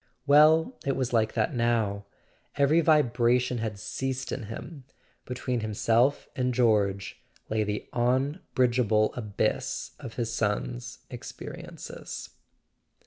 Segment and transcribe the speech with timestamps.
[0.25, 2.05] Well, it was like that now:
[2.55, 4.83] every vibration had ceased in him.
[5.25, 12.31] Between himself and George lay the unbridge¬ able abyss of his son's experiences.